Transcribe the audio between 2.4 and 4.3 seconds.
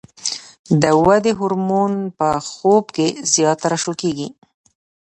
خوب کې زیات ترشح کېږي.